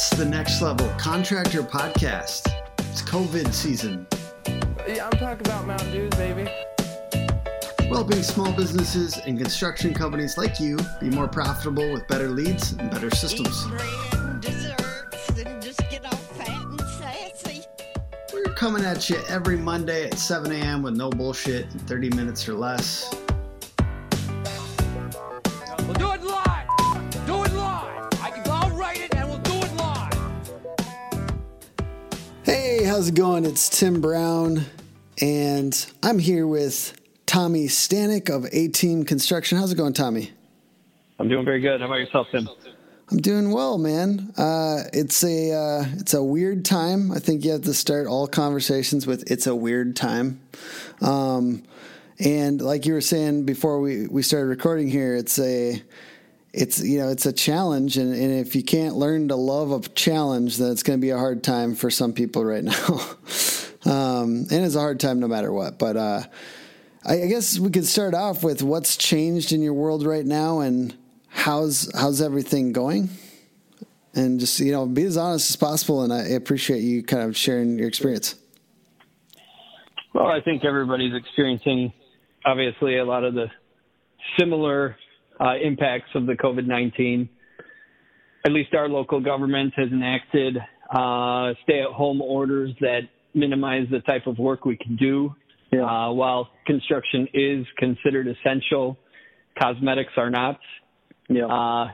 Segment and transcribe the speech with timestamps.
[0.00, 2.50] It's the Next Level Contractor Podcast.
[2.78, 4.06] It's COVID season.
[4.88, 6.48] Yeah, I'm talking about Mountain Dews, baby.
[7.80, 12.90] Helping small businesses and construction companies like you be more profitable with better leads and
[12.90, 13.64] better systems.
[14.14, 14.42] And
[15.46, 17.66] and just get all fat and sassy.
[18.32, 20.80] We're coming at you every Monday at 7 a.m.
[20.82, 23.14] with no bullshit in 30 minutes or less.
[33.00, 33.46] How's it going?
[33.46, 34.66] It's Tim Brown,
[35.22, 39.56] and I'm here with Tommy Stanek of A Team Construction.
[39.56, 40.32] How's it going, Tommy?
[41.18, 41.80] I'm doing very good.
[41.80, 42.46] How about yourself, Tim?
[43.10, 44.34] I'm doing well, man.
[44.36, 47.10] Uh, it's a uh, it's a weird time.
[47.10, 50.42] I think you have to start all conversations with "It's a weird time,"
[51.00, 51.62] um,
[52.18, 55.82] and like you were saying before we we started recording here, it's a
[56.52, 59.88] it's you know it's a challenge, and, and if you can't learn to love a
[59.90, 62.86] challenge, then it's going to be a hard time for some people right now.
[63.84, 65.78] um, and it's a hard time no matter what.
[65.78, 66.22] But uh,
[67.04, 70.60] I, I guess we could start off with what's changed in your world right now,
[70.60, 70.96] and
[71.28, 73.08] how's how's everything going
[74.14, 77.36] and just you know be as honest as possible and i appreciate you kind of
[77.36, 78.34] sharing your experience
[80.12, 81.92] Well, I think everybody's experiencing
[82.44, 83.46] obviously a lot of the
[84.38, 84.96] similar
[85.40, 87.28] uh, impacts of the COVID 19.
[88.44, 90.56] At least our local government has enacted
[90.90, 93.02] uh, stay at home orders that
[93.34, 95.34] minimize the type of work we can do.
[95.72, 98.98] Uh, while construction is considered essential,
[99.60, 100.58] cosmetics are not.
[101.28, 101.88] yeah Uh,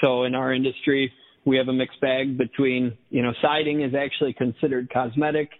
[0.00, 1.12] so in our industry,
[1.44, 5.50] we have a mixed bag between, you know, siding is actually considered cosmetic.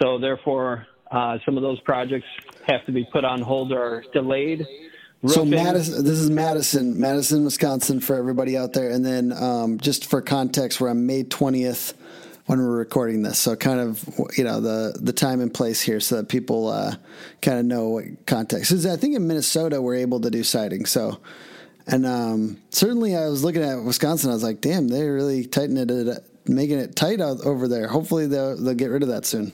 [0.00, 2.26] So therefore, uh, some of those projects
[2.66, 4.66] have to be put on hold or delayed.
[5.28, 8.90] So Roofing- madison this is madison madison wisconsin for everybody out there.
[8.90, 11.94] And then um, just for context we're on may 20th
[12.46, 13.38] when we're recording this.
[13.38, 14.02] So kind of
[14.36, 16.94] you know the the time and place here so that people uh,
[17.42, 20.86] kind of know what context 'Cause i think in minnesota we're able to do siding
[20.86, 21.18] so.
[21.88, 25.88] And um, certainly i was looking at wisconsin i was like damn they're really tightening
[26.08, 27.88] it making it tight out over there.
[27.88, 29.52] Hopefully they'll, they'll get rid of that soon.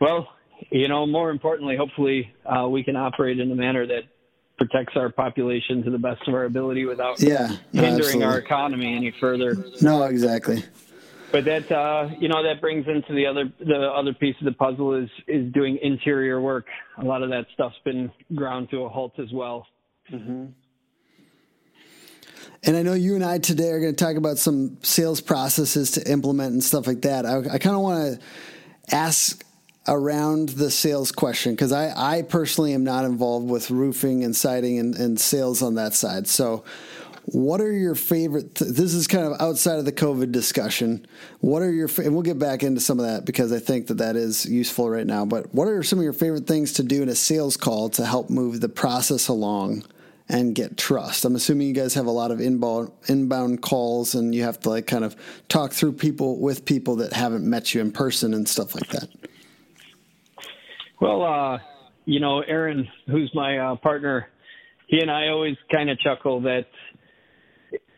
[0.00, 0.28] Well,
[0.74, 4.02] you know, more importantly, hopefully, uh, we can operate in a manner that
[4.58, 9.12] protects our population to the best of our ability without Yeah, hindering our economy any
[9.20, 9.56] further.
[9.82, 10.64] no exactly
[11.32, 14.52] But that uh, you know that brings into the other the other piece of the
[14.52, 16.66] puzzle is is doing interior work.
[16.98, 19.66] A lot of that stuff's been ground to a halt as well.
[22.66, 25.90] And I know you and I today are going to talk about some sales processes
[25.92, 27.26] to implement and stuff like that.
[27.26, 29.44] I, I kind of want to ask
[29.86, 34.78] around the sales question because I, I personally am not involved with roofing and siding
[34.78, 36.26] and, and sales on that side.
[36.26, 36.64] So,
[37.26, 38.54] what are your favorite?
[38.54, 41.06] Th- this is kind of outside of the COVID discussion.
[41.40, 41.88] What are your?
[41.88, 44.44] fa- And we'll get back into some of that because I think that that is
[44.44, 45.24] useful right now.
[45.24, 48.04] But what are some of your favorite things to do in a sales call to
[48.04, 49.84] help move the process along?
[50.26, 51.26] and get trust.
[51.26, 54.70] I'm assuming you guys have a lot of inbound inbound calls and you have to
[54.70, 55.14] like kind of
[55.50, 59.08] talk through people with people that haven't met you in person and stuff like that.
[61.04, 61.58] Well, uh,
[62.06, 64.28] you know, Aaron, who's my uh, partner,
[64.86, 66.64] he and I always kind of chuckle that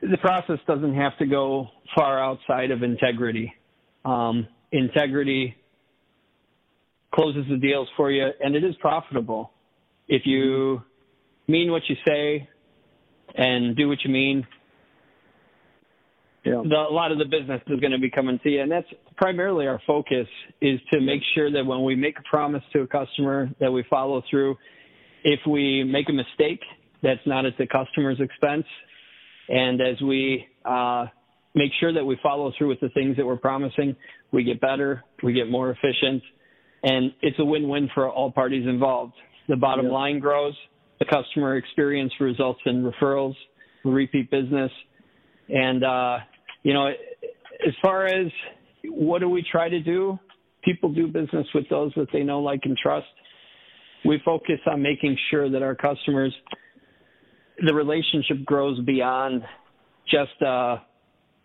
[0.02, 3.54] the process doesn't have to go far outside of integrity.
[4.04, 5.54] Um, integrity
[7.14, 9.52] closes the deals for you, and it is profitable
[10.08, 10.82] if you
[11.46, 12.48] mean what you say
[13.36, 14.44] and do what you mean.
[16.46, 16.62] Yeah.
[16.62, 18.86] The, a lot of the business is going to be coming to you, and that's
[19.16, 20.28] primarily our focus
[20.60, 23.84] is to make sure that when we make a promise to a customer that we
[23.90, 24.56] follow through.
[25.24, 26.60] If we make a mistake,
[27.02, 28.64] that's not at the customer's expense,
[29.48, 31.06] and as we uh,
[31.56, 33.96] make sure that we follow through with the things that we're promising,
[34.30, 36.22] we get better, we get more efficient,
[36.84, 39.14] and it's a win-win for all parties involved.
[39.48, 40.54] The bottom line grows,
[41.00, 43.34] the customer experience results in referrals,
[43.84, 44.70] repeat business,
[45.48, 46.18] and uh,
[46.66, 48.26] you know, as far as
[48.86, 50.18] what do we try to do,
[50.64, 53.06] people do business with those that they know, like, and trust.
[54.04, 56.34] We focus on making sure that our customers,
[57.64, 59.44] the relationship grows beyond
[60.10, 60.82] just a,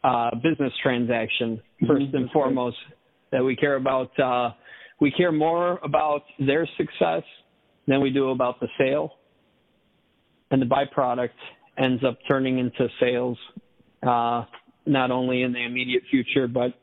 [0.04, 1.62] a business transaction.
[1.84, 2.78] 1st and foremost,
[3.32, 4.20] that we care about.
[4.20, 4.54] Uh,
[5.00, 7.22] we care more about their success
[7.88, 9.12] than we do about the sale,
[10.50, 11.30] and the byproduct
[11.78, 13.38] ends up turning into sales,
[14.02, 14.46] uh,
[14.86, 16.74] not only in the immediate future, but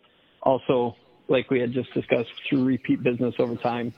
[0.42, 0.96] also,
[1.28, 3.92] like we had just discussed, through repeat business over time.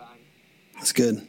[0.74, 1.26] That's good.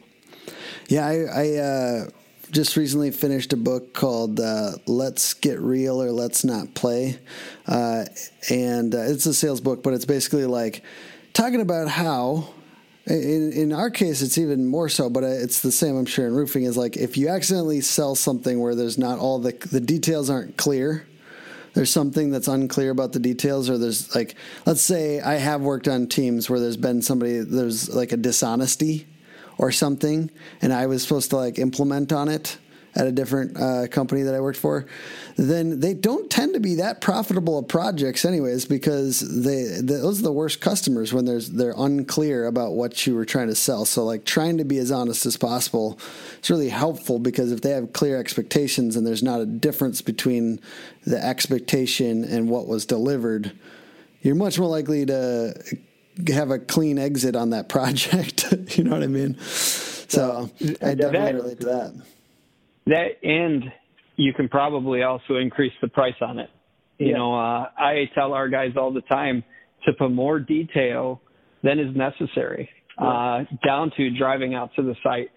[0.88, 2.10] Yeah, I, I uh,
[2.50, 7.18] just recently finished a book called uh, "Let's Get Real" or "Let's Not Play,"
[7.66, 8.04] uh,
[8.50, 10.82] and uh, it's a sales book, but it's basically like
[11.32, 12.48] talking about how.
[13.04, 15.96] In, in our case, it's even more so, but it's the same.
[15.96, 19.40] I'm sure in roofing is like if you accidentally sell something where there's not all
[19.40, 21.04] the the details aren't clear,
[21.74, 24.34] there's something that's unclear about the details or there's like
[24.66, 29.06] let's say i have worked on teams where there's been somebody there's like a dishonesty
[29.58, 30.30] or something
[30.60, 32.58] and i was supposed to like implement on it
[32.94, 34.86] at a different uh, company that i worked for
[35.36, 40.24] then they don't tend to be that profitable of projects anyways because they, those are
[40.24, 43.84] the worst customers when there's they're unclear about what you were trying to sell.
[43.84, 45.98] So like trying to be as honest as possible
[46.42, 50.60] is really helpful because if they have clear expectations and there's not a difference between
[51.04, 53.52] the expectation and what was delivered
[54.20, 55.52] you're much more likely to
[56.28, 58.46] have a clean exit on that project.
[58.76, 59.38] You know what i mean?
[59.38, 61.94] So i definitely relate to that
[62.86, 63.64] that and
[64.16, 66.50] you can probably also increase the price on it.
[66.98, 67.16] You Yeah.
[67.16, 69.42] know, uh, I tell our guys all the time
[69.84, 71.20] to put more detail
[71.62, 72.68] than is necessary,
[72.98, 75.30] uh, down to driving out to the site,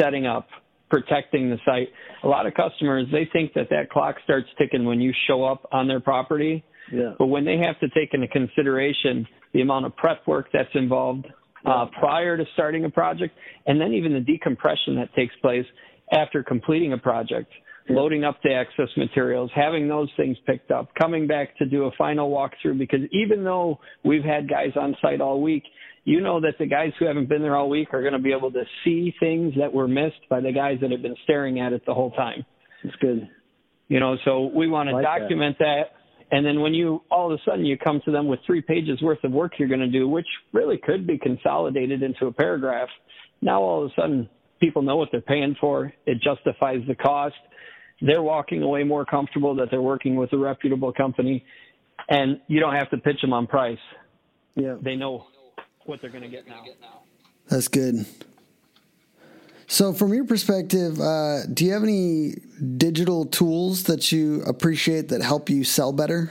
[0.00, 0.48] setting up,
[0.90, 1.90] protecting the site.
[2.22, 5.66] A lot of customers they think that that clock starts ticking when you show up
[5.72, 9.96] on their property, yeah but when they have to take into consideration the amount of
[9.96, 11.26] prep work that's involved
[11.64, 13.34] uh, prior to starting a project,
[13.66, 15.66] and then even the decompression that takes place
[16.12, 17.50] after completing a project,
[17.88, 21.90] loading up the access materials, having those things picked up, coming back to do a
[21.96, 25.64] final walkthrough, because even though we've had guys on site all week,
[26.04, 28.32] you know that the guys who haven't been there all week are going to be
[28.32, 31.72] able to see things that were missed by the guys that have been staring at
[31.72, 32.44] it the whole time.
[32.82, 33.28] it's good
[33.88, 35.20] You know, so we want to Like that.
[35.20, 35.82] document that.
[36.30, 39.00] And then when you all of a sudden you come to them with three pages
[39.00, 42.88] worth of work you're going to do, which really could be consolidated into a paragraph,
[43.40, 44.28] now all of a sudden
[44.60, 45.92] people know what they're paying for.
[46.06, 47.36] It justifies the cost.
[48.00, 51.44] They're walking away more comfortable that they're working with a reputable company,
[52.08, 53.78] and you don't have to pitch them on price.
[54.54, 55.26] yeah They know
[55.86, 56.64] what they're going to get now.
[57.48, 58.06] That's good.
[59.70, 62.36] So, from your perspective, uh, do you have any
[62.78, 66.30] digital tools that you appreciate that help you sell better?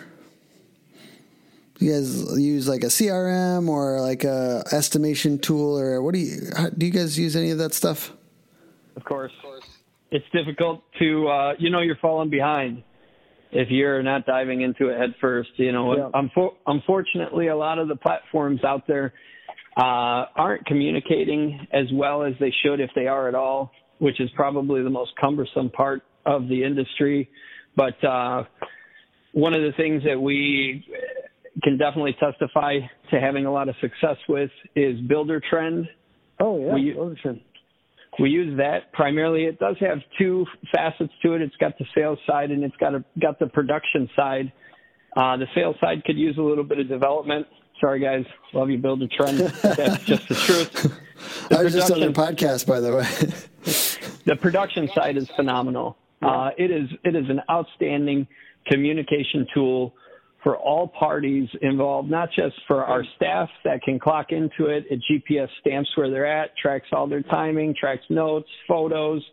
[1.80, 6.42] You guys use like a CRM or like a estimation tool, or what do you
[6.78, 6.86] do?
[6.86, 8.12] You guys use any of that stuff?
[8.96, 9.32] Of course.
[10.10, 12.82] It's difficult to, uh, you know, you're falling behind
[13.52, 15.50] if you're not diving into it head first.
[15.58, 16.10] You know, Yeah.
[16.16, 19.14] unfo- unfortunately, a lot of the platforms out there
[19.76, 24.30] uh, aren't communicating as well as they should if they are at all, which is
[24.32, 27.30] probably the most cumbersome part of the industry.
[27.76, 28.46] But uh,
[29.34, 30.84] one of the things that we
[31.64, 32.80] can definitely testify
[33.12, 35.88] to having a lot of success with is Buildertrend.
[36.40, 36.96] Oh yeah, We-
[38.20, 39.44] we use that primarily.
[39.46, 41.42] It does have two facets to it.
[41.42, 44.52] It's got the sales side and it's got a, got the production side.
[45.16, 47.46] Uh, the sales side could use a little bit of development.
[47.80, 49.38] Sorry guys, love you, Buildertrend.
[49.62, 51.00] That's just the truth.
[51.50, 53.04] The I was just on production- podcast, by the way.
[54.26, 55.98] the production side is phenomenal.
[56.22, 58.28] Uh, it is it is an outstanding
[58.68, 59.94] communication tool
[60.44, 64.86] for all parties involved, not just for our staff that can clock into it.
[64.90, 69.24] It GPS stamps where they're at, tracks all their timing, tracks notes, photos,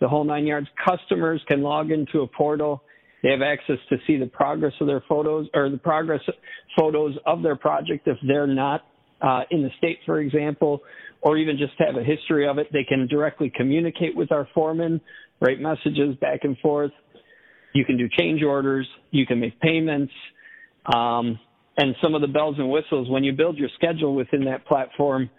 [0.00, 0.66] the whole nine yards.
[0.84, 2.82] Customers can log into a portal.
[3.22, 6.20] They have access to see the progress of their photos or the progress
[6.76, 8.84] photos of their project if they're not
[9.22, 10.80] uh, in the state, for example,
[11.20, 12.66] or even just have a history of it.
[12.72, 15.00] They can directly communicate with our foreman,
[15.40, 16.90] write messages back and forth.
[17.74, 18.86] You can do change orders.
[19.12, 20.12] You can make payments.
[20.86, 21.38] Um,
[21.76, 25.30] and some of the bells and whistles, when you build your schedule within that platform,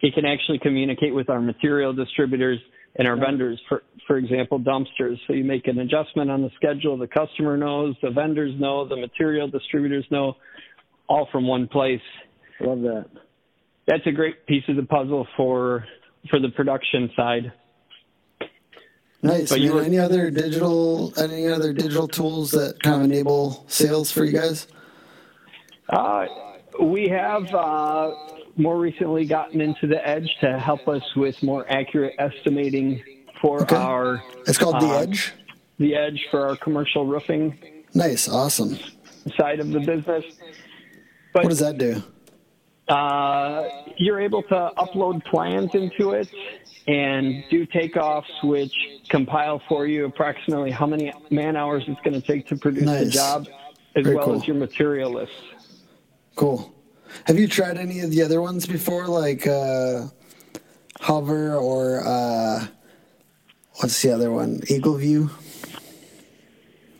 [0.00, 2.58] it can actually communicate with our material distributors
[2.96, 5.18] and our vendors, for, for example, dumpsters.
[5.26, 8.96] So you make an adjustment on the schedule, the customer knows, the vendors know, the
[8.96, 10.36] material distributors know,
[11.08, 12.00] all from one place.
[12.60, 13.06] Love that.
[13.86, 15.84] That's a great piece of the puzzle for
[16.30, 17.52] for the production side.
[19.22, 19.48] Nice.
[19.50, 24.10] But you were- any other digital any other digital tools that kind of enable sales
[24.10, 24.66] for you guys?
[25.88, 26.26] Uh,
[26.82, 28.12] we have uh,
[28.56, 33.02] more recently gotten into the Edge to help us with more accurate estimating
[33.40, 33.76] for Okay.
[33.76, 35.32] our It's called The uh, Edge.
[35.78, 37.58] the Edge for our commercial roofing
[37.94, 38.78] Nice, awesome.
[39.38, 40.24] side of the business.
[41.32, 42.02] But What does that do?
[42.88, 43.64] uh,
[43.96, 46.28] you're able to upload plans into it
[46.86, 48.72] and do takeoffs, which
[49.08, 53.06] compile for you approximately how many man hours it's going to take to produce the
[53.06, 53.48] job,
[53.96, 54.34] as Very well cool.
[54.36, 55.34] as your material lists.
[56.36, 56.72] Cool.
[57.24, 60.06] Have you tried any of the other ones before, like uh,
[61.00, 62.66] Hover or uh,
[63.76, 64.60] what's the other one?
[64.60, 65.30] EagleView.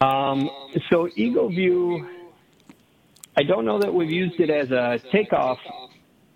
[0.00, 0.50] Um,
[0.90, 2.08] so EagleView,
[3.36, 5.58] I don't know that we've used it as a takeoff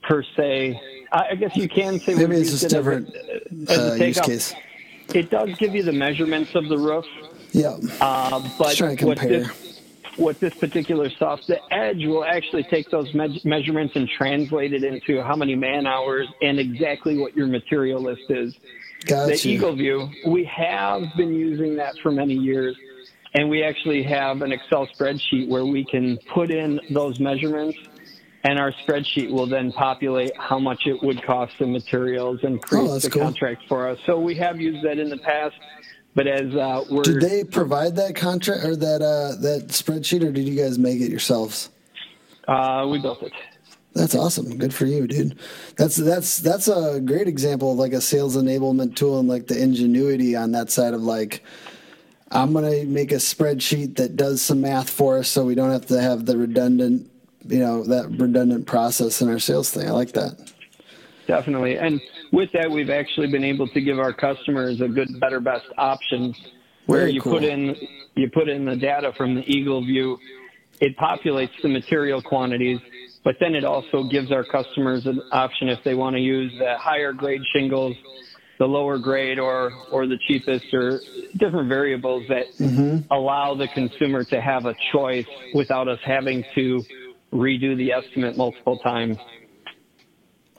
[0.03, 0.79] per se.
[1.13, 3.15] I guess you can say Maybe it's just it as a- different
[3.71, 4.55] as a uh, use case.
[5.15, 7.05] It does give you the measurements of the roof,
[7.53, 7.79] Yeah.
[8.01, 9.41] uh, but Let's try and what compare.
[9.45, 9.70] this,
[10.21, 14.85] what this particular soft, the Edge will actually take those me- measurements and translate it
[14.85, 18.55] into how many man hours and exactly what your material list is.
[19.07, 19.33] Gotcha.
[19.33, 22.77] the EagleView, we have been using that for many years.
[23.33, 27.79] And we actually have an Excel spreadsheet where we can put in those measurements,
[28.43, 32.67] and our spreadsheet will then populate how much it would cost the materials and oh,
[32.67, 33.23] create Oh, the cool.
[33.23, 33.99] contract for us.
[34.05, 35.55] So we have used that in the past,
[36.15, 40.33] but as uh, we're Did they provide that contract or that uh, that spreadsheet, or
[40.33, 41.71] did you guys make it yourselves?
[42.49, 43.33] uh, we built it.
[43.95, 44.57] That's awesome.
[44.57, 45.39] Good for you, dude.
[45.77, 49.61] That's that's that's a great example of like a sales enablement tool and like the
[49.61, 51.43] ingenuity on that side of like
[52.31, 55.87] I'm gonna make a spreadsheet that does some math for us so we don't have
[55.87, 57.11] to have the redundant
[57.47, 59.89] you know, that redundant process in our sales thing.
[59.89, 60.53] I like that.
[61.27, 61.79] Definitely.
[61.79, 62.01] And
[62.33, 66.35] with that, we've actually been able to give our customers a good, better, best option
[66.87, 67.35] where Very you cool.
[67.35, 67.77] put in
[68.17, 70.17] you put in the data from the EagleView.
[70.81, 72.79] It populates the material quantities,
[73.23, 76.77] but then it also gives our customers an option if they want to use the
[76.79, 77.97] higher grade shingles,
[78.59, 81.01] the lower grade, or or the cheapest, or
[81.37, 83.13] different variables that mm-hmm.
[83.13, 86.83] allow the consumer to have a choice without us having to
[87.33, 89.17] redo the estimate multiple times.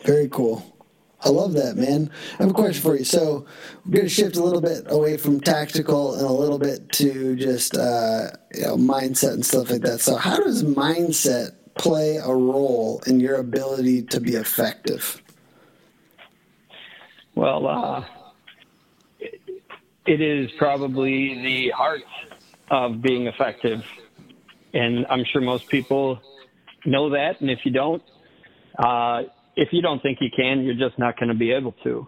[0.05, 0.70] Very cool.
[1.23, 2.09] I love that, man.
[2.39, 3.03] I have a question for you.
[3.03, 3.45] So
[3.85, 7.35] we're going to shift a little bit away from tactical and a little bit to
[7.35, 10.01] just uh, you know mindset and stuff like that.
[10.01, 15.21] So how does mindset play a role in your ability to be effective?
[17.35, 18.05] Well, uh,
[20.05, 22.03] it, is probably the heart
[22.69, 23.85] of being effective.
[24.73, 26.19] And I'm sure most people
[26.85, 27.41] know that.
[27.41, 28.03] And if you don't,
[28.77, 29.23] uh,
[29.55, 32.07] if you don't think you can, you're just not going to be able to.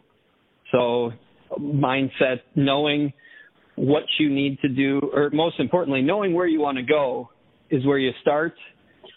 [0.72, 1.12] So,
[1.60, 3.14] mindset, knowing
[3.76, 7.30] what you need to do, or most importantly, knowing where you want to go
[7.70, 8.54] is where you start.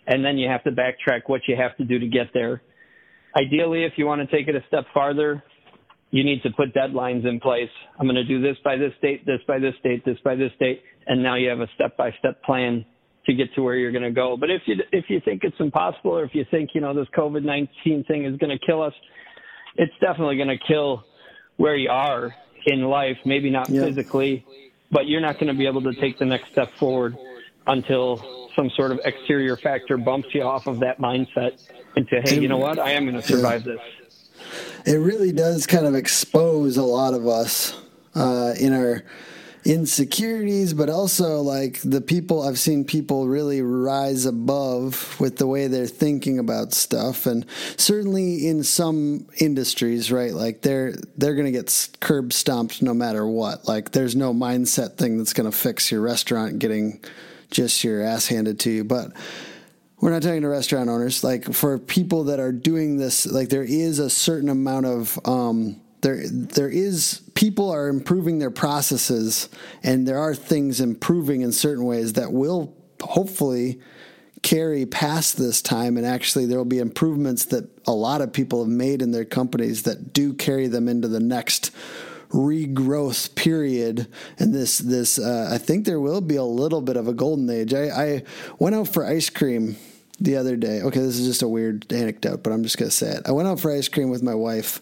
[0.09, 2.63] And then you have to backtrack what you have to do to get there.
[3.37, 5.43] Ideally, if you want to take it a step farther,
[6.11, 7.69] you need to put deadlines in place.
[7.99, 10.53] I'm going to do this by this date, this by this date, this by this
[10.61, 12.85] date, and now you have a step-by-step plan
[13.27, 14.37] to get to where you're going to go.
[14.37, 17.09] But if you if you think it's impossible, or if you think you know this
[17.17, 18.95] COVID-19 thing is going to kill us,
[19.77, 21.05] it's definitely going to kill
[21.57, 22.35] where you are
[22.67, 23.17] in life.
[23.25, 23.83] Maybe not Yeah.
[23.85, 24.45] physically,
[24.91, 27.17] but you're not going to be able to take the next step forward
[27.67, 31.53] until some sort of exterior factor bumps you off of that mindset
[31.97, 32.79] into, hey, you know what?
[32.79, 33.79] I am going to survive this.
[34.87, 37.77] It really does kind of expose a lot of us
[38.15, 39.03] uh, in our
[39.67, 45.67] insecurities, but also like the people I've seen people really rise above with the way
[45.67, 47.45] they're thinking about stuff, and
[47.77, 50.33] certainly in some industries, right?
[50.33, 53.67] Like they're they're gonna get curb stomped no matter what.
[53.67, 57.05] Like there's no mindset thing that's gonna fix your restaurant getting
[57.51, 59.13] just your ass handed to you, but
[60.01, 61.25] we're not talking to restaurant owners.
[61.25, 65.81] Like for people that are doing this, like there is a certain amount of um,
[66.03, 69.49] there there is people are improving their processes,
[69.83, 73.81] and there are things improving in certain ways that will hopefully
[74.43, 78.63] carry past this time and actually there will be improvements that a lot of people
[78.63, 81.73] have made in their companies that do carry them into the next
[82.31, 84.07] regrowth period
[84.39, 87.51] and this this uh, I think there will be a little bit of a golden
[87.51, 87.75] age.
[87.75, 88.23] I, I
[88.59, 89.77] went out for ice cream
[90.19, 90.81] the other day.
[90.81, 93.23] Okay, this is just a weird anecdote, but I'm just gonna say it.
[93.27, 94.81] I went out for ice cream with my wife,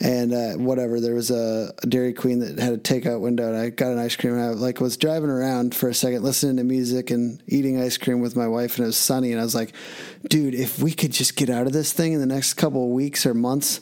[0.00, 1.00] and uh, whatever.
[1.00, 3.98] There was a, a Dairy Queen that had a takeout window, and I got an
[3.98, 4.34] ice cream.
[4.34, 7.96] And I like was driving around for a second, listening to music and eating ice
[7.96, 9.30] cream with my wife, and it was sunny.
[9.30, 9.72] And I was like,
[10.28, 12.90] dude, if we could just get out of this thing in the next couple of
[12.90, 13.80] weeks or months.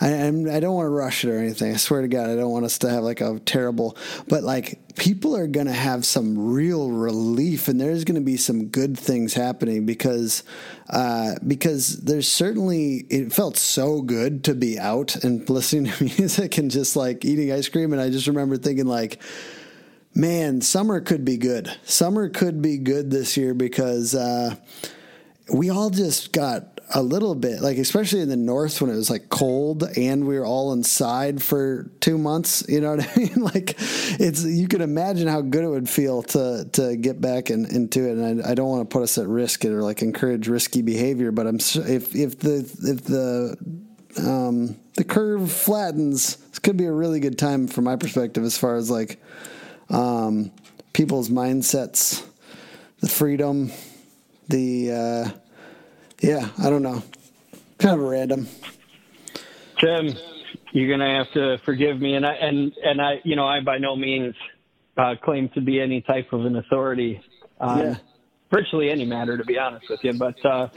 [0.00, 1.74] I, I don't want to rush it or anything.
[1.74, 3.96] I swear to God, I don't want us to have like a terrible,
[4.28, 8.36] but like people are going to have some real relief and there's going to be
[8.36, 10.44] some good things happening because,
[10.90, 16.58] uh, because there's certainly, it felt so good to be out and listening to music
[16.58, 17.92] and just like eating ice cream.
[17.92, 19.20] And I just remember thinking like,
[20.14, 21.76] man, summer could be good.
[21.84, 24.54] Summer could be good this year because, uh,
[25.52, 29.10] we all just got a little bit like especially in the north when it was
[29.10, 33.34] like cold and we were all inside for two months you know what i mean?
[33.34, 37.66] Like it's you can imagine how good it would feel to to get back in,
[37.66, 38.12] into it.
[38.12, 41.30] And I, I don't want to put us at risk or like encourage risky behavior
[41.30, 43.56] but i'm if if the if the
[44.18, 48.56] um, the curve flattens, this could be a really good time from my perspective as
[48.56, 49.20] far as like
[49.90, 50.50] um,
[50.92, 52.24] people's mindsets,
[53.00, 53.70] the freedom,
[54.48, 55.30] the uh,
[56.20, 57.02] yeah, I don't know,
[57.78, 58.48] kind of random.
[59.80, 60.14] Tim,
[60.72, 63.78] you're gonna have to forgive me, and I and and I, you know, I by
[63.78, 64.34] no means
[64.96, 67.20] uh, claim to be any type of an authority
[67.60, 67.94] on Yeah.
[68.50, 70.12] virtually any matter, to be honest with you.
[70.14, 70.68] But uh,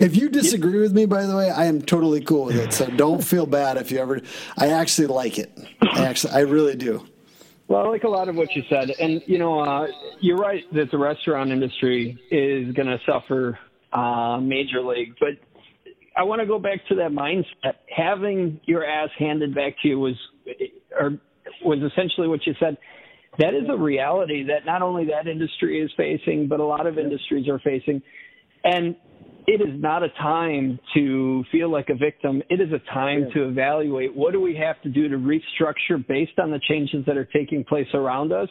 [0.00, 2.72] If you disagree with me, by the way, I am totally cool with it.
[2.72, 4.20] So don't feel bad if you ever.
[4.58, 5.50] I actually like it.
[5.82, 7.06] I actually, I really do.
[7.68, 9.86] Well, I like a lot of what you said, and you know, uh,
[10.20, 13.58] you're right that the restaurant industry is going to suffer
[13.92, 15.14] uh, major league.
[15.20, 15.30] But
[16.16, 17.74] I want to go back to that mindset.
[17.94, 20.14] Having your ass handed back to you was,
[20.98, 21.18] or
[21.64, 22.76] was essentially what you said.
[23.38, 26.98] That is a reality that not only that industry is facing, but a lot of
[26.98, 28.02] industries are facing,
[28.62, 28.94] and
[29.46, 32.42] it is not a time to feel like a victim.
[32.48, 36.38] It is a time to evaluate what do we have to do to restructure based
[36.38, 38.48] on the changes that are taking place around us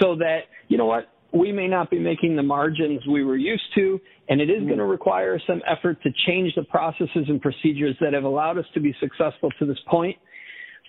[0.00, 3.74] so that, you know what, we may not be making the margins we were used
[3.74, 7.96] to, and it is going to require some effort to change the processes and procedures
[8.00, 10.16] that have allowed us to be successful to this point.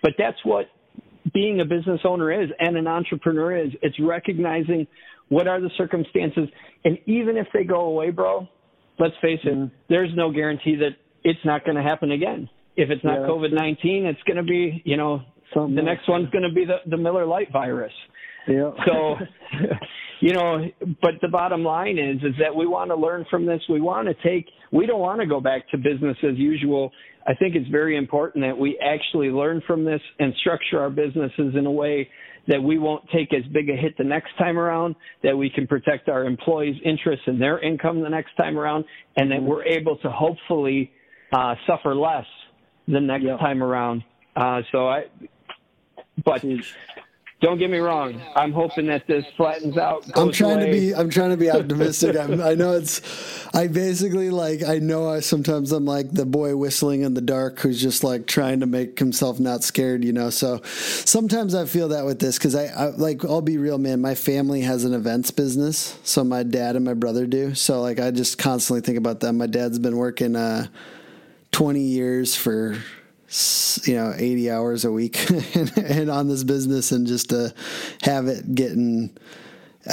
[0.01, 0.67] But that's what
[1.33, 3.71] being a business owner is and an entrepreneur is.
[3.81, 4.87] It's recognizing
[5.27, 6.47] what are the circumstances.
[6.85, 8.47] And even if they go away, bro,
[8.97, 9.75] let's face it, mm-hmm.
[9.89, 12.49] there's no guarantee that it's not going to happen again.
[12.75, 13.27] If it's not Yeah.
[13.27, 15.21] COVID 19, it's going to be, you know,
[15.53, 17.91] Something the next one's going to be the, the Miller Lite virus.
[18.47, 18.71] Yeah.
[18.85, 19.15] So,
[20.19, 20.65] you know,
[21.01, 23.61] but the bottom line is, is that we want to learn from this.
[23.69, 26.91] We want to take, we don't want to go back to business as usual.
[27.25, 31.55] I think it's very important that we actually learn from this and structure our businesses
[31.55, 32.09] in a way
[32.47, 35.67] that we won't take as big a hit the next time around, that we can
[35.67, 38.85] protect our employees' interests and their income the next time around,
[39.15, 40.91] and that we're able to hopefully
[41.31, 42.25] uh, suffer less
[42.87, 44.03] the next time around.
[44.35, 45.03] Uh, so I,
[46.25, 46.43] but
[47.41, 48.21] don't get me wrong.
[48.35, 50.05] I'm hoping that this flattens out.
[50.13, 50.93] I'm trying to be.
[50.93, 52.17] I'm trying to be optimistic.
[52.17, 53.01] I'm, I know it's.
[53.55, 54.61] I basically like.
[54.63, 55.09] I know.
[55.09, 58.65] I sometimes I'm like the boy whistling in the dark who's just like trying to
[58.65, 60.03] make himself not scared.
[60.03, 60.29] You know.
[60.29, 63.23] So sometimes I feel that with this because I, I like.
[63.23, 64.01] I'll be real, man.
[64.01, 67.55] My family has an events business, so my dad and my brother do.
[67.55, 69.37] So like, I just constantly think about them.
[69.37, 70.67] My dad's been working uh,
[71.53, 72.75] 20 years for
[73.87, 77.53] you know 80 hours a week and, and on this business and just to
[78.01, 79.15] have it getting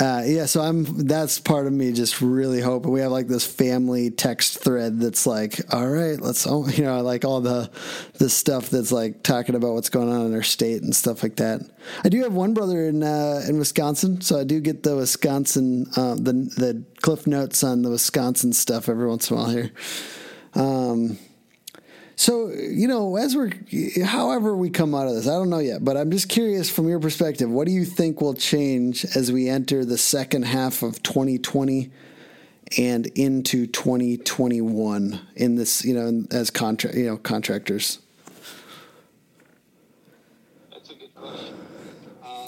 [0.01, 3.46] uh, yeah so i'm that's part of me just really hoping we have like this
[3.46, 7.70] family text thread that's like all right let's oh, you know like all the
[8.14, 11.37] the stuff that's like talking about what's going on in our state and stuff like
[11.37, 11.61] that.
[12.03, 15.87] I do have one brother in uh, in wisconsin so i do get the wisconsin
[15.94, 19.72] uh, the the cliff notes on the wisconsin stuff every once in a while here.
[20.55, 21.18] Um,
[22.19, 23.53] so, you know, as we're,
[24.03, 26.89] however we come out of this, I don't know yet, but I'm just curious from
[26.89, 31.03] your perspective, what do you think will change as we enter the second half of
[31.03, 31.91] 2020
[32.79, 37.99] and into 2021 in this, you know, as contract, you know, contractors?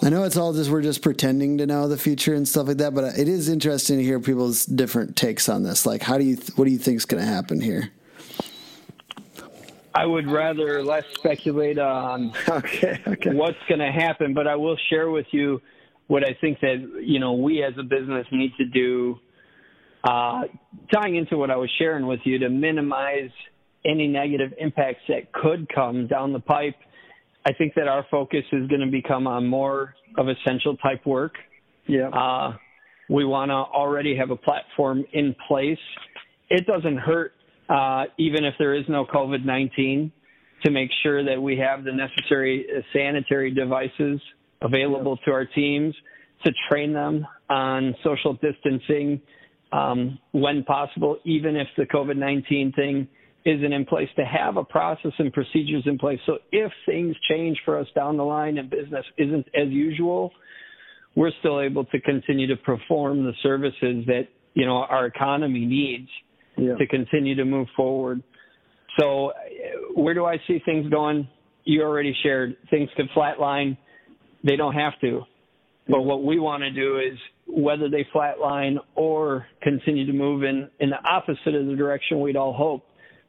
[0.00, 2.78] I know it's all just we're just pretending to know the future and stuff like
[2.78, 5.84] that, but it is interesting to hear people's different takes on this.
[5.84, 7.90] Like, how do you, what do you think is going to happen here?
[9.94, 13.34] I would rather less speculate on Okay, okay.
[13.34, 15.60] what's going to happen, but I will share with you
[16.06, 19.18] what I think that you know we as a business need to do.
[20.04, 20.42] Uh,
[20.94, 23.30] tying into what I was sharing with you to minimize
[23.84, 26.76] any negative impacts that could come down the pipe.
[27.44, 31.34] I think that our focus is going to become on more of essential type work.
[31.86, 32.08] Yeah.
[32.08, 32.56] Uh,
[33.08, 35.78] we want to already have a platform in place.
[36.50, 37.32] It doesn't hurt,
[37.68, 40.12] uh, even if there is no COVID 19,
[40.64, 44.20] to make sure that we have the necessary uh, sanitary devices
[44.62, 45.94] available to our teams
[46.44, 49.20] to train them on social distancing
[49.72, 53.08] um, when possible, even if the COVID 19 thing
[53.44, 56.18] isn't in place, to have a process and procedures in place.
[56.26, 60.32] So if things change for us down the line and business isn't as usual,
[61.14, 66.08] we're still able to continue to perform the services that you know our economy needs
[66.58, 66.74] Yeah.
[66.74, 68.22] to continue to move forward.
[68.98, 69.32] So,
[69.94, 71.28] where do I see things going?
[71.64, 73.76] You already shared things could flatline.
[74.42, 75.22] They don't have to.
[75.88, 80.68] But what we want to do is whether they flatline or continue to move in,
[80.80, 82.84] in the opposite of the direction we'd all hope,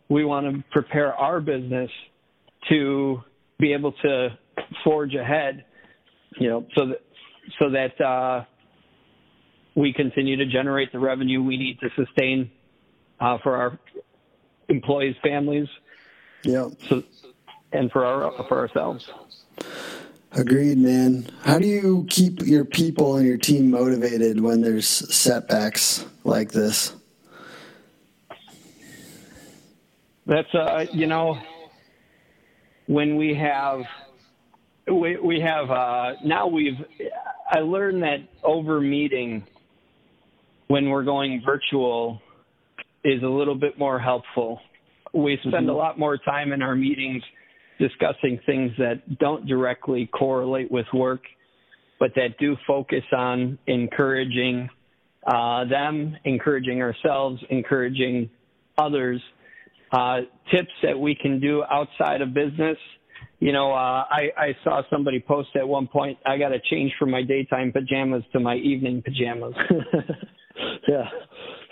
[0.09, 1.89] we want to prepare our business
[2.69, 3.21] to
[3.59, 4.29] be able to
[4.83, 5.63] forge ahead
[6.37, 7.01] you know, so that
[7.59, 8.45] so that uh,
[9.75, 12.51] we continue to generate the revenue we need to sustain
[13.19, 13.79] uh, for our
[14.69, 15.67] employees' families,
[16.43, 16.71] Yep.
[16.87, 17.03] So,
[17.71, 19.09] and for our for ourselves.
[20.31, 21.29] Agreed, man.
[21.43, 26.93] How do you keep your people and your team motivated when there's setbacks like this?
[30.25, 31.39] That's uh, you know,
[32.85, 33.81] when we have
[34.87, 36.77] we we have uh, now we've
[37.51, 39.45] I learned that over meeting
[40.67, 42.21] when we're going virtual
[43.03, 44.59] is a little bit more helpful.
[45.13, 47.23] We spend a lot more time in our meetings
[47.79, 51.21] discussing things that don't directly correlate with work,
[51.99, 54.69] but that do focus on encouraging
[55.25, 58.29] uh, them, encouraging ourselves, encouraging
[58.77, 59.21] others.
[59.91, 60.19] Uh,
[60.51, 62.77] tips that we can do outside of business.
[63.39, 66.91] You know, uh, I, I saw somebody post at one point, I got to change
[66.99, 69.55] from my daytime pajamas to my evening pajamas.
[70.87, 71.05] Yeah.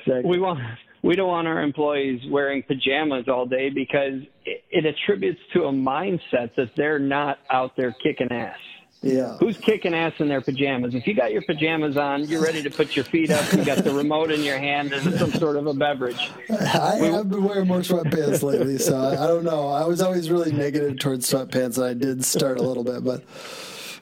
[0.05, 0.29] Exactly.
[0.29, 0.59] we want
[1.07, 5.71] we don't want our employees wearing pajamas all day because it, it attributes to a
[5.71, 8.57] mindset that they're not out there kicking ass.
[9.01, 9.37] Yeah.
[9.37, 10.95] Who's kicking ass in their pajamas?
[10.95, 13.85] If you got your pajamas on, you're ready to put your feet up, you got
[13.85, 16.29] the remote in your hand and some sort of a beverage.
[16.49, 19.69] I have been wearing more sweatpants lately, so I, don't know.
[19.69, 23.23] I was always really negative towards sweatpants, and I did start a little bit, but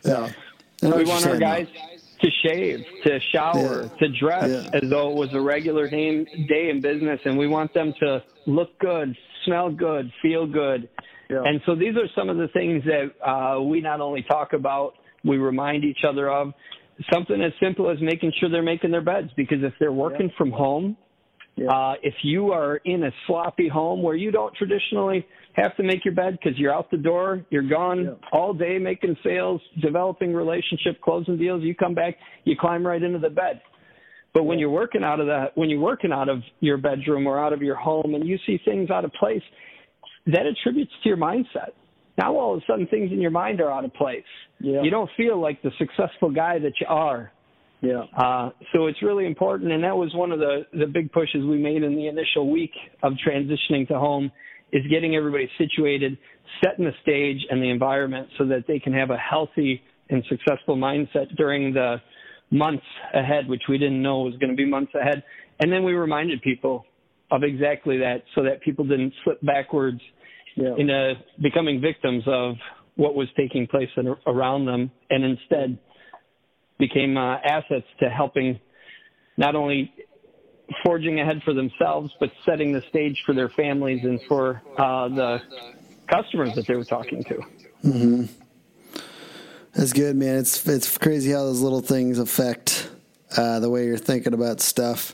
[0.03, 0.31] yeah.
[0.81, 1.67] I know what We want our guys
[2.21, 3.97] to shave, to shower, Yeah.
[3.99, 4.80] to dress Yeah.
[4.82, 8.23] as though it was a regular name, day in business, and we want them to
[8.45, 10.88] look good, smell good, feel good.
[11.30, 11.43] Yeah.
[11.43, 14.95] And so these are some of the things that uh, we not only talk about,
[15.23, 16.54] we remind each other of.
[17.12, 20.51] Something as simple as making sure they're making their beds, because if they're working from
[20.51, 20.95] home,
[21.69, 26.03] uh, if you are in a sloppy home where you don't traditionally have to make
[26.03, 30.99] your bed because you're out the door, you're gone all day making sales, developing relationship,
[31.01, 33.61] closing deals, you come back, you climb right into the bed.
[34.33, 37.39] But when you're working out of that, when you're working out of your bedroom or
[37.39, 39.41] out of your home and you see things out of place,
[40.27, 41.71] that attributes to your mindset.
[42.17, 44.23] Now all of a sudden things in your mind are out of place.
[44.59, 44.81] Yeah.
[44.81, 47.31] You don't feel like the successful guy that you are.
[47.81, 48.03] Yeah.
[48.17, 51.57] Uh, so it's really important, and that was one of the, the big pushes we
[51.57, 52.71] made in the initial week
[53.03, 54.31] of transitioning to home
[54.75, 56.17] is getting everybody situated,
[56.63, 60.75] setting the stage and the environment so that they can have a healthy and successful
[60.75, 61.95] mindset during the
[62.51, 65.23] months ahead, which we didn't know was going to be months ahead.
[65.61, 66.85] And then we reminded people
[67.31, 70.01] of exactly that so that people didn't slip backwards
[70.57, 70.75] Yeah.
[70.77, 72.55] into becoming victims of
[72.95, 73.89] what was taking place
[74.25, 75.77] around them and instead
[76.79, 78.59] became uh, assets to helping
[79.38, 79.91] not only
[80.84, 85.41] forging ahead for themselves, but setting the stage for their families and for uh, the
[86.08, 87.43] customers that they were talking to.
[89.73, 90.38] That's good, man.
[90.38, 92.89] It's it's crazy how those little things affect
[93.36, 95.13] uh, the way you're thinking about stuff.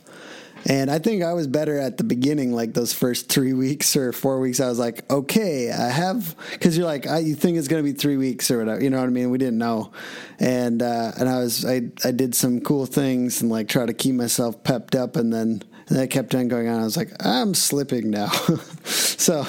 [0.65, 4.11] And I think I was better at the beginning, like those first three weeks or
[4.11, 4.59] four weeks.
[4.59, 7.91] I was like, okay, I have, because you're like, I, you think it's going to
[7.91, 8.83] be three weeks or whatever.
[8.83, 9.31] You know what I mean?
[9.31, 9.91] We didn't know,
[10.39, 13.93] and uh, and I was, I I did some cool things and like try to
[13.93, 16.79] keep myself pepped up, and then and that kept on going on.
[16.79, 18.27] I was like, I'm slipping now.
[18.85, 19.45] so,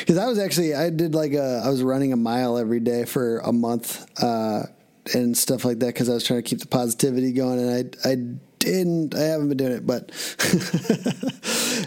[0.00, 3.04] because I was actually, I did like a, I was running a mile every day
[3.04, 4.64] for a month uh,
[5.14, 7.60] and stuff like that because I was trying to keep the positivity going.
[7.60, 8.16] And I, I
[8.64, 10.08] didn't, I haven't been doing it, but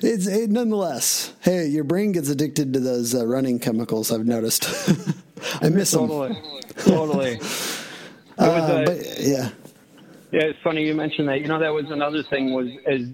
[0.04, 1.34] it's it, nonetheless.
[1.42, 4.12] Hey, your brain gets addicted to those uh, running chemicals.
[4.12, 4.66] I've noticed.
[5.62, 6.08] I miss them.
[6.08, 6.36] Totally,
[6.78, 7.32] totally.
[7.34, 7.84] It was,
[8.40, 9.50] Uh, uh, but yeah,
[10.32, 11.42] Yeah, it's funny you mentioned that.
[11.42, 13.10] You know, that was another thing was is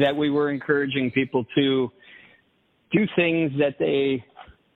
[0.00, 1.90] that we were encouraging people to
[2.92, 4.24] do things that they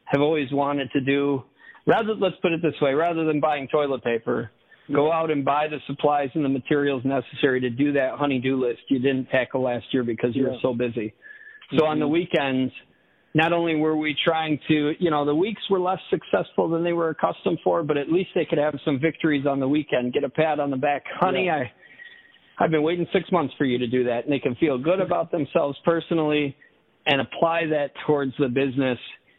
[0.05, 1.43] have always wanted to do.
[1.87, 4.51] Rather, let's put it this way: rather than buying toilet paper,
[4.93, 8.81] go out and buy the supplies and the materials necessary to do that honey-do list
[8.89, 11.15] you didn't tackle last year because you were so busy.
[11.79, 12.13] So on the mm-hmm.
[12.13, 12.73] weekends,
[13.35, 16.93] not only were we trying to, you know, the weeks were less successful than they
[16.93, 20.25] were accustomed for, but at least they could have some victories on the weekend, get
[20.25, 21.05] a pat on the back.
[21.21, 21.71] Honey, I,
[22.59, 24.25] I've been waiting six months for you to do that.
[24.25, 26.57] And they can feel good about themselves personally
[27.05, 28.99] and apply that towards the business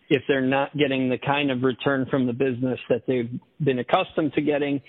[0.09, 3.29] if they're not getting the kind of return from the business that they've
[3.63, 4.81] been accustomed to getting,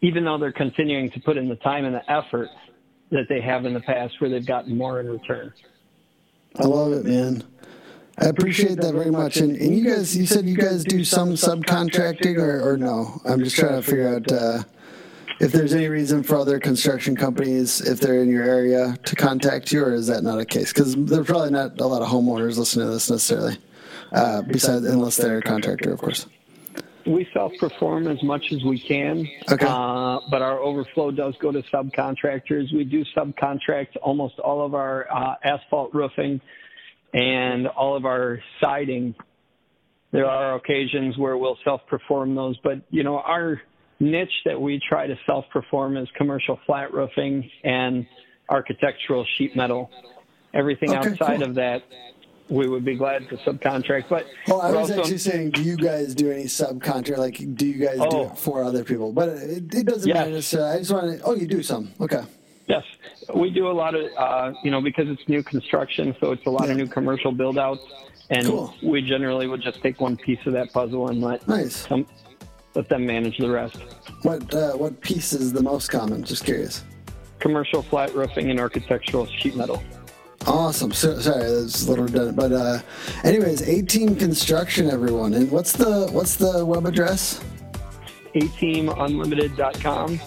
[0.00, 2.48] even though they're continuing to put in the time and the effort
[3.10, 5.52] that they have in the past where they've gotten more in return.
[6.56, 7.42] I love it, man.
[8.20, 9.36] I appreciate that very much.
[9.36, 13.20] And, and you guys, you said you guys do some subcontracting or, or no?
[13.24, 14.62] I'm just trying to figure out uh,
[15.40, 19.70] if there's any reason for other construction companies, if they're in your area, to contact
[19.70, 20.72] you, or is that not a case?
[20.72, 23.56] Because there's probably not a lot of homeowners listening to this necessarily,
[24.12, 26.26] uh, besides unless they're a contractor, of course.
[27.08, 29.66] We self-perform as much as we can, Okay.
[29.66, 32.72] uh, but our overflow does go to subcontractors.
[32.74, 36.40] We do subcontract almost all of our uh, asphalt roofing
[37.14, 39.14] and all of our siding
[40.10, 43.60] there are occasions where we'll self-perform those, but you know our
[44.00, 48.06] niche that we try to self-perform is commercial flat roofing and
[48.48, 49.90] architectural sheet metal.
[50.54, 51.50] Everything Okay, outside cool.
[51.50, 51.82] of that,
[52.50, 54.04] we would be glad to subcontract.
[54.08, 57.18] But Well, I was also- actually saying, do you guys do any subcontract?
[57.18, 58.22] Like, do you guys do Oh.
[58.26, 59.12] it for other people?
[59.12, 60.14] But it, it doesn't Yes.
[60.16, 60.70] matter necessarily.
[60.70, 61.24] I just want to.
[61.24, 61.90] Oh, you do some.
[62.00, 62.22] Okay.
[62.66, 62.84] Yes,
[63.34, 66.50] we do a lot of, uh, you know, because it's new construction, so it's a
[66.50, 67.82] lot of new commercial build outs.
[68.30, 68.74] And Cool.
[68.82, 71.86] we generally would just take one piece of that puzzle and let Nice.
[71.88, 72.06] some,
[72.74, 73.76] let them manage the rest.
[74.22, 76.24] What uh, what piece is the most common?
[76.24, 76.84] Just curious.
[77.38, 79.82] Commercial flat roofing and architectural sheet metal.
[80.48, 80.92] Awesome.
[80.92, 82.36] So, sorry, that's a little redundant.
[82.36, 82.80] But uh,
[83.22, 85.34] anyways, A Team construction, everyone.
[85.34, 87.40] And what's the what's the web address?
[88.34, 90.18] ateamunlimited.com.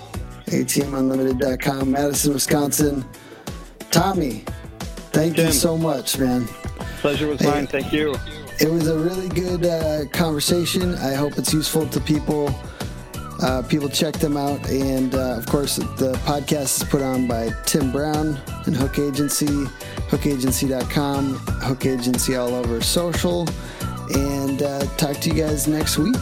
[0.45, 3.05] ATMunlimited.com, Madison, Wisconsin.
[3.89, 4.43] Tommy,
[5.11, 6.45] thank you so much, man.
[6.99, 7.65] Pleasure was mine.
[7.67, 8.15] Thank you.
[8.59, 10.93] It was a really good uh, conversation.
[10.95, 12.53] I hope it's useful to people.
[13.41, 14.69] Uh, people check them out.
[14.69, 19.47] And uh, of course, the podcast is put on by Tim Brown and Hook Agency,
[20.09, 23.47] hookagency.com, Hook Agency all over social.
[24.13, 26.15] And uh, talk to you guys next week.